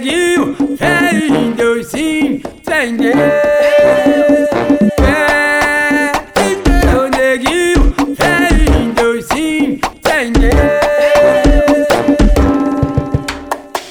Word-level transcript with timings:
neguinho, 0.00 0.56
em 1.30 1.52
Deus 1.52 1.86
sim, 1.88 2.42
sem 2.64 2.96
Deus. 2.96 3.14
Fé 4.96 6.12
em 6.40 6.62
Deus, 6.62 7.10
neguinho, 7.10 7.94
fé 8.16 8.48
em 8.78 8.90
Deus 8.92 9.26
sim, 9.26 9.78
sem 10.06 10.32
Deus. 10.32 10.52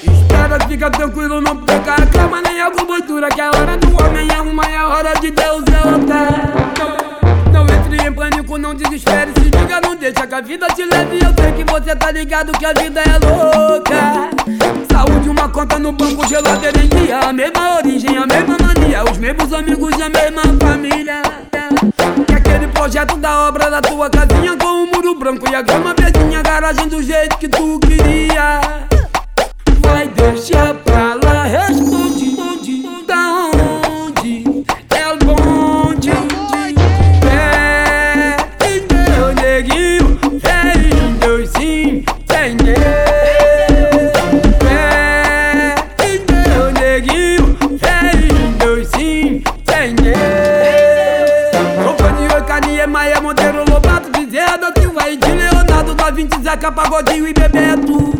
Espera, 0.03 0.59
fica 0.67 0.89
tranquilo, 0.89 1.41
não 1.41 1.55
peca 1.57 1.93
a 1.93 2.05
cama 2.07 2.41
nem 2.41 2.59
a 2.59 2.71
cobertura. 2.71 3.29
Que 3.29 3.41
a 3.41 3.51
hora 3.51 3.77
do 3.77 4.03
homem 4.03 4.27
é 4.35 4.41
uma 4.41 4.67
e 4.67 4.75
a 4.75 4.87
hora 4.87 5.13
de 5.19 5.29
Deus 5.29 5.63
é 5.67 5.87
outra. 5.87 6.27
Não, 7.53 7.65
não 7.65 7.75
entre 7.75 8.07
em 8.07 8.11
pânico, 8.11 8.57
não 8.57 8.73
desespere, 8.73 9.31
se 9.33 9.49
liga, 9.49 9.79
não 9.81 9.95
deixa 9.95 10.25
que 10.25 10.35
a 10.35 10.41
vida 10.41 10.67
te 10.69 10.85
leve. 10.85 11.19
Eu 11.23 11.33
sei 11.39 11.51
que 11.51 11.71
você 11.71 11.95
tá 11.95 12.11
ligado 12.11 12.51
que 12.53 12.65
a 12.65 12.73
vida 12.73 12.99
é 13.01 13.19
louca. 13.25 14.28
Geladeira 16.29 16.79
em 16.83 16.87
dia. 16.87 17.19
A 17.19 17.33
mesma 17.33 17.77
origem, 17.77 18.15
a 18.15 18.27
mesma 18.27 18.55
mania. 18.61 19.03
Os 19.03 19.17
mesmos 19.17 19.51
amigos 19.51 19.97
e 19.97 20.03
a 20.03 20.09
mesma 20.09 20.43
família. 20.61 21.21
Que 22.27 22.33
aquele 22.33 22.67
projeto 22.67 23.17
da 23.17 23.47
obra 23.47 23.69
da 23.69 23.81
tua 23.81 24.09
casinha 24.09 24.55
com 24.55 24.67
o 24.67 24.83
um 24.83 24.85
muro 24.85 25.15
branco 25.15 25.49
e 25.49 25.55
a 25.55 25.61
grama 25.63 25.95
verdinha. 25.97 26.43
Garagem 26.43 26.87
do 26.87 27.01
jeito 27.01 27.37
que 27.39 27.49
tu 27.49 27.79
queria. 27.79 28.61
Vai 29.79 30.07
deixar 30.07 30.75
pra 30.75 31.15
lá, 31.15 31.43
responde. 31.43 31.98
Leonardo, 56.19 56.25
da 56.25 56.25
Vinci, 56.25 56.43
Zeca, 56.43 56.71
Pagodinho 56.71 57.27
e 57.27 57.33
Bebeto. 57.33 58.13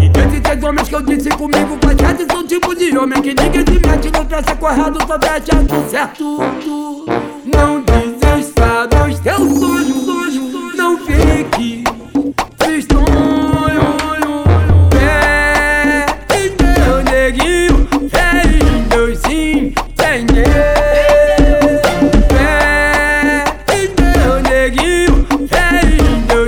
E 0.00 0.40
três 0.40 0.62
homens 0.62 0.88
que 0.88 0.94
eu 0.94 1.02
disse 1.02 1.28
comigo, 1.30 1.78
sete 1.98 2.32
são 2.32 2.46
tipo 2.46 2.74
de 2.74 2.96
homem 2.96 3.20
que 3.20 3.34
ninguém 3.34 3.64
se 3.66 3.86
mete, 3.86 4.10
não 4.12 4.24
peça 4.24 4.56
corrado, 4.56 4.98
só 5.06 5.18
fecha 5.20 5.64
tudo 5.68 5.90
certo. 5.90 6.38
Não 7.44 7.82
desista 7.82 8.86
dos 8.86 9.18
teus 9.20 9.58
sonhos, 9.58 10.76
não 10.76 10.98
fique 10.98 11.84
tristonho. 12.56 13.45